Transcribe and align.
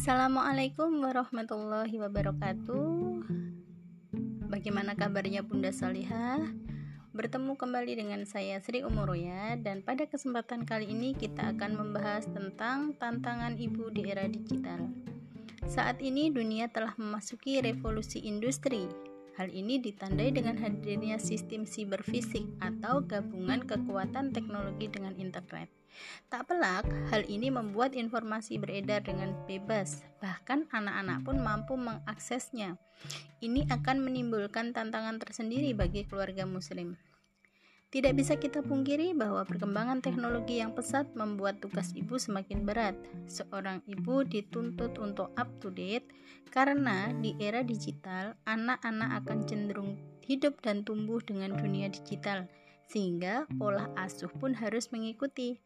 Assalamualaikum 0.00 1.04
warahmatullahi 1.04 2.00
wabarakatuh 2.00 3.20
Bagaimana 4.48 4.96
kabarnya 4.96 5.44
Bunda 5.44 5.68
Salihah? 5.76 6.40
Bertemu 7.12 7.52
kembali 7.52 8.00
dengan 8.00 8.24
saya 8.24 8.56
Sri 8.64 8.80
Umuroya 8.80 9.60
dan 9.60 9.84
pada 9.84 10.08
kesempatan 10.08 10.64
kali 10.64 10.88
ini 10.88 11.12
kita 11.12 11.52
akan 11.52 11.76
membahas 11.76 12.24
tentang 12.32 12.96
tantangan 12.96 13.60
ibu 13.60 13.92
di 13.92 14.08
era 14.08 14.24
digital. 14.24 14.88
Saat 15.68 16.00
ini 16.00 16.32
dunia 16.32 16.72
telah 16.72 16.96
memasuki 16.96 17.60
revolusi 17.60 18.24
industri. 18.24 18.88
Hal 19.38 19.52
ini 19.54 19.78
ditandai 19.78 20.34
dengan 20.34 20.58
hadirnya 20.58 21.20
sistem 21.22 21.68
siberfisik 21.68 22.46
atau 22.58 23.04
gabungan 23.04 23.62
kekuatan 23.62 24.34
teknologi 24.34 24.90
dengan 24.90 25.14
internet. 25.18 25.70
Tak 26.30 26.46
pelak, 26.46 26.86
hal 27.10 27.26
ini 27.26 27.50
membuat 27.50 27.98
informasi 27.98 28.62
beredar 28.62 29.02
dengan 29.02 29.34
bebas, 29.50 30.06
bahkan 30.22 30.70
anak-anak 30.70 31.26
pun 31.26 31.36
mampu 31.42 31.74
mengaksesnya. 31.74 32.78
Ini 33.42 33.66
akan 33.66 34.06
menimbulkan 34.06 34.70
tantangan 34.70 35.18
tersendiri 35.18 35.74
bagi 35.74 36.06
keluarga 36.06 36.46
Muslim. 36.46 37.09
Tidak 37.90 38.14
bisa 38.14 38.38
kita 38.38 38.62
pungkiri 38.62 39.18
bahwa 39.18 39.42
perkembangan 39.42 39.98
teknologi 39.98 40.62
yang 40.62 40.70
pesat 40.70 41.10
membuat 41.18 41.58
tugas 41.58 41.90
ibu 41.98 42.22
semakin 42.22 42.62
berat. 42.62 42.94
Seorang 43.26 43.82
ibu 43.90 44.22
dituntut 44.22 44.94
untuk 45.02 45.34
up 45.34 45.50
to 45.58 45.74
date 45.74 46.06
karena 46.54 47.10
di 47.18 47.34
era 47.42 47.66
digital, 47.66 48.38
anak-anak 48.46 49.26
akan 49.26 49.42
cenderung 49.42 49.98
hidup 50.22 50.62
dan 50.62 50.86
tumbuh 50.86 51.18
dengan 51.18 51.58
dunia 51.58 51.90
digital, 51.90 52.46
sehingga 52.86 53.50
pola 53.58 53.90
asuh 53.98 54.30
pun 54.38 54.54
harus 54.54 54.94
mengikuti. 54.94 55.58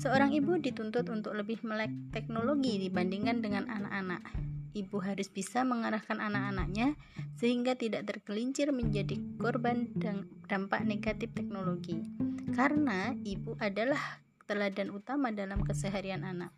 Seorang 0.00 0.32
ibu 0.32 0.56
dituntut 0.56 1.04
untuk 1.12 1.36
lebih 1.36 1.60
melek 1.60 1.92
teknologi 2.08 2.80
dibandingkan 2.88 3.44
dengan 3.44 3.68
anak-anak. 3.68 4.24
Ibu 4.76 5.00
harus 5.00 5.32
bisa 5.32 5.64
mengarahkan 5.64 6.20
anak-anaknya 6.20 7.00
sehingga 7.40 7.80
tidak 7.80 8.04
tergelincir 8.04 8.68
menjadi 8.76 9.16
korban 9.40 9.88
dampak 10.44 10.84
negatif 10.84 11.32
teknologi. 11.32 12.04
Karena 12.52 13.16
ibu 13.24 13.56
adalah 13.56 14.20
teladan 14.44 14.92
utama 14.92 15.32
dalam 15.32 15.64
keseharian 15.64 16.28
anak. 16.28 16.52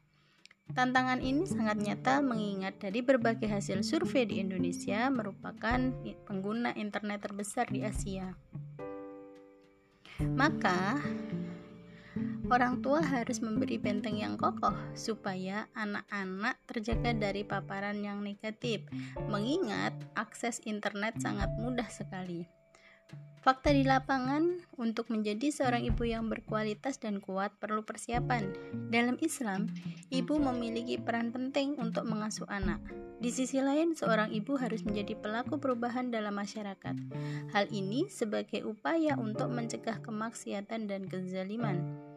Tantangan 0.69 1.25
ini 1.25 1.49
sangat 1.49 1.81
nyata 1.81 2.21
mengingat 2.21 2.77
dari 2.77 3.01
berbagai 3.01 3.49
hasil 3.49 3.81
survei 3.81 4.29
di 4.29 4.43
Indonesia 4.45 5.09
merupakan 5.09 5.81
pengguna 6.29 6.77
internet 6.77 7.25
terbesar 7.25 7.73
di 7.73 7.87
Asia. 7.87 8.37
Maka, 10.19 11.01
Orang 12.49 12.81
tua 12.81 13.05
harus 13.05 13.45
memberi 13.45 13.77
benteng 13.77 14.17
yang 14.17 14.41
kokoh 14.41 14.73
supaya 14.97 15.69
anak-anak 15.77 16.57
terjaga 16.65 17.13
dari 17.13 17.45
paparan 17.45 18.01
yang 18.01 18.25
negatif, 18.25 18.89
mengingat 19.29 19.93
akses 20.17 20.65
internet 20.65 21.21
sangat 21.21 21.53
mudah 21.61 21.87
sekali. 21.93 22.49
Fakta 23.39 23.71
di 23.71 23.87
lapangan, 23.87 24.61
untuk 24.77 25.09
menjadi 25.09 25.49
seorang 25.49 25.87
ibu 25.87 26.05
yang 26.05 26.27
berkualitas 26.27 26.99
dan 26.99 27.23
kuat 27.23 27.55
perlu 27.57 27.87
persiapan. 27.87 28.51
Dalam 28.91 29.17
Islam, 29.25 29.71
ibu 30.11 30.37
memiliki 30.37 30.99
peran 30.99 31.31
penting 31.31 31.79
untuk 31.79 32.05
mengasuh 32.05 32.45
anak. 32.51 32.83
Di 33.23 33.31
sisi 33.31 33.63
lain, 33.63 33.95
seorang 33.95 34.35
ibu 34.35 34.59
harus 34.59 34.83
menjadi 34.83 35.15
pelaku 35.17 35.57
perubahan 35.63 36.11
dalam 36.11 36.35
masyarakat. 36.35 36.97
Hal 37.55 37.71
ini 37.71 38.11
sebagai 38.11 38.67
upaya 38.67 39.15
untuk 39.17 39.49
mencegah 39.55 40.03
kemaksiatan 40.03 40.91
dan 40.91 41.07
kezaliman. 41.07 42.08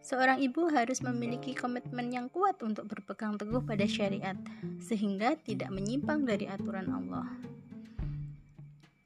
Seorang 0.00 0.40
ibu 0.40 0.64
harus 0.72 1.04
memiliki 1.04 1.52
komitmen 1.52 2.08
yang 2.08 2.32
kuat 2.32 2.56
untuk 2.64 2.88
berpegang 2.88 3.36
teguh 3.36 3.60
pada 3.60 3.84
syariat, 3.84 4.36
sehingga 4.80 5.36
tidak 5.36 5.68
menyimpang 5.68 6.24
dari 6.24 6.48
aturan 6.48 6.88
Allah. 6.88 7.28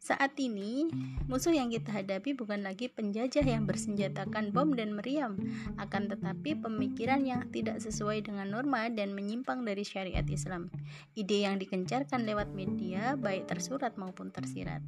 Saat 0.04 0.36
ini, 0.36 0.84
musuh 1.32 1.56
yang 1.56 1.72
kita 1.72 1.88
hadapi 1.88 2.36
bukan 2.36 2.60
lagi 2.60 2.92
penjajah 2.92 3.40
yang 3.40 3.64
bersenjatakan 3.64 4.52
bom 4.52 4.76
dan 4.76 4.92
meriam, 4.92 5.32
akan 5.80 6.12
tetapi 6.12 6.60
pemikiran 6.60 7.24
yang 7.24 7.48
tidak 7.48 7.80
sesuai 7.80 8.20
dengan 8.20 8.52
norma 8.52 8.92
dan 8.92 9.16
menyimpang 9.16 9.64
dari 9.64 9.80
syariat 9.80 10.28
Islam. 10.28 10.68
Ide 11.16 11.48
yang 11.48 11.56
dikencarkan 11.56 12.28
lewat 12.28 12.52
media, 12.52 13.16
baik 13.16 13.48
tersurat 13.48 13.96
maupun 13.96 14.28
tersirat. 14.28 14.84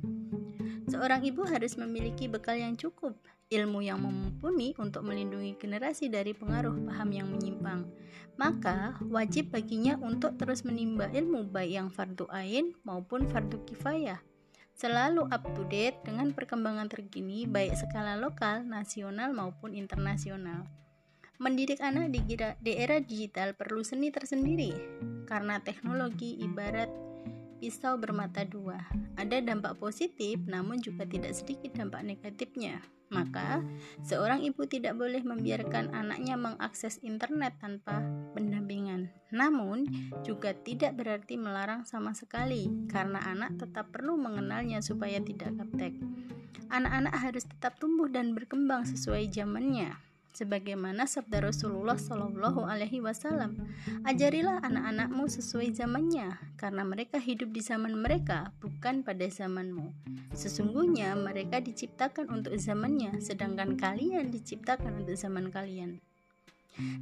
Seorang 0.87 1.27
ibu 1.27 1.43
harus 1.43 1.75
memiliki 1.75 2.31
bekal 2.31 2.63
yang 2.63 2.79
cukup, 2.79 3.19
ilmu 3.51 3.83
yang 3.83 3.99
mumpuni 3.99 4.71
untuk 4.79 5.03
melindungi 5.03 5.59
generasi 5.59 6.07
dari 6.07 6.31
pengaruh 6.31 6.79
paham 6.87 7.11
yang 7.11 7.27
menyimpang. 7.27 7.91
Maka, 8.39 8.95
wajib 9.11 9.51
baginya 9.51 9.99
untuk 9.99 10.39
terus 10.39 10.63
menimba 10.63 11.11
ilmu 11.11 11.51
baik 11.51 11.73
yang 11.75 11.89
fardu 11.91 12.31
ain 12.31 12.71
maupun 12.87 13.27
fardu 13.27 13.67
kifayah. 13.67 14.23
Selalu 14.77 15.27
up 15.33 15.43
to 15.57 15.65
date 15.73 15.99
dengan 16.05 16.31
perkembangan 16.37 16.87
terkini 16.87 17.49
baik 17.49 17.75
skala 17.75 18.15
lokal, 18.15 18.63
nasional 18.63 19.33
maupun 19.33 19.73
internasional. 19.73 20.69
Mendidik 21.43 21.81
anak 21.83 22.13
di, 22.13 22.21
di 22.37 22.73
era 22.77 23.01
digital 23.01 23.57
perlu 23.59 23.83
seni 23.83 24.13
tersendiri 24.13 24.73
karena 25.27 25.59
teknologi 25.65 26.39
ibarat 26.45 26.89
pisau 27.59 27.97
bermata 27.97 28.45
dua. 28.45 28.79
Ada 29.17 29.41
dampak 29.41 29.81
positif, 29.81 30.41
namun 30.45 30.79
juga 30.81 31.09
tidak 31.09 31.33
sedikit 31.33 31.75
dampak 31.77 32.05
negatifnya. 32.05 32.81
Maka, 33.07 33.63
seorang 34.03 34.43
ibu 34.43 34.67
tidak 34.67 34.99
boleh 34.99 35.23
membiarkan 35.23 35.95
anaknya 35.95 36.35
mengakses 36.35 36.99
internet 37.07 37.55
tanpa 37.63 38.03
pendampingan. 38.35 39.15
Namun, 39.31 39.87
juga 40.27 40.53
tidak 40.53 40.99
berarti 40.99 41.39
melarang 41.39 41.87
sama 41.87 42.19
sekali, 42.19 42.67
karena 42.91 43.23
anak 43.23 43.63
tetap 43.63 43.95
perlu 43.95 44.19
mengenalnya 44.19 44.83
supaya 44.83 45.23
tidak 45.23 45.55
gaptek. 45.55 45.95
Anak-anak 46.67 47.15
harus 47.15 47.47
tetap 47.47 47.79
tumbuh 47.79 48.11
dan 48.11 48.35
berkembang 48.35 48.83
sesuai 48.91 49.31
zamannya 49.31 49.95
sebagaimana 50.37 51.09
sabda 51.09 51.49
Rasulullah 51.49 51.97
Shallallahu 51.97 52.69
Alaihi 52.69 53.01
Wasallam. 53.01 53.57
Ajarilah 54.05 54.61
anak-anakmu 54.61 55.25
sesuai 55.33 55.73
zamannya, 55.73 56.37
karena 56.61 56.85
mereka 56.85 57.17
hidup 57.17 57.57
di 57.57 57.65
zaman 57.65 57.97
mereka, 57.97 58.53
bukan 58.61 59.01
pada 59.01 59.25
zamanmu. 59.25 59.97
Sesungguhnya 60.37 61.17
mereka 61.17 61.65
diciptakan 61.65 62.29
untuk 62.29 62.53
zamannya, 62.61 63.17
sedangkan 63.25 63.81
kalian 63.81 64.29
diciptakan 64.29 65.01
untuk 65.01 65.17
zaman 65.17 65.49
kalian. 65.49 66.05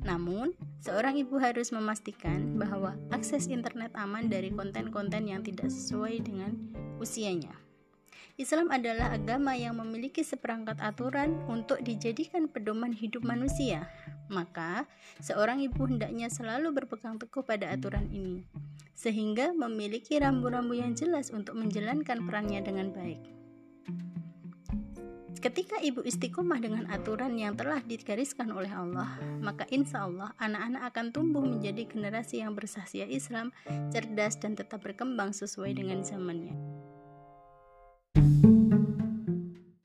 Namun, 0.07 0.55
seorang 0.87 1.19
ibu 1.19 1.43
harus 1.43 1.75
memastikan 1.75 2.55
bahwa 2.55 2.95
akses 3.11 3.51
internet 3.51 3.91
aman 3.99 4.31
dari 4.31 4.55
konten-konten 4.55 5.27
yang 5.27 5.43
tidak 5.43 5.67
sesuai 5.67 6.23
dengan 6.23 6.55
usianya. 7.03 7.64
Islam 8.35 8.67
adalah 8.75 9.15
agama 9.15 9.55
yang 9.55 9.79
memiliki 9.79 10.27
seperangkat 10.27 10.83
aturan 10.83 11.39
untuk 11.47 11.79
dijadikan 11.87 12.51
pedoman 12.51 12.91
hidup 12.91 13.23
manusia. 13.23 13.87
Maka, 14.27 14.91
seorang 15.23 15.63
ibu 15.63 15.87
hendaknya 15.87 16.27
selalu 16.27 16.75
berpegang 16.75 17.15
teguh 17.23 17.47
pada 17.47 17.71
aturan 17.71 18.11
ini, 18.11 18.43
sehingga 18.99 19.55
memiliki 19.55 20.19
rambu-rambu 20.19 20.75
yang 20.75 20.99
jelas 20.99 21.31
untuk 21.31 21.55
menjalankan 21.55 22.27
perannya 22.27 22.59
dengan 22.59 22.91
baik. 22.91 23.23
Ketika 25.39 25.79
ibu 25.79 26.03
istiqomah 26.03 26.59
dengan 26.59 26.91
aturan 26.91 27.39
yang 27.39 27.55
telah 27.55 27.79
digariskan 27.87 28.51
oleh 28.51 28.73
Allah, 28.73 29.15
maka 29.45 29.63
insya 29.71 30.11
Allah 30.11 30.35
anak-anak 30.43 30.83
akan 30.91 31.07
tumbuh 31.15 31.45
menjadi 31.47 31.87
generasi 31.87 32.43
yang 32.43 32.59
bersahsia 32.59 33.07
Islam, 33.07 33.55
cerdas 33.95 34.43
dan 34.43 34.59
tetap 34.59 34.83
berkembang 34.83 35.31
sesuai 35.31 35.79
dengan 35.79 36.03
zamannya. 36.03 36.74
Thank 38.15 38.45
you 38.45 38.54